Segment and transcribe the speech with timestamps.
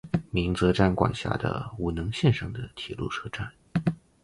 [0.31, 3.51] 鸣泽站管辖的五能线上的铁路车站。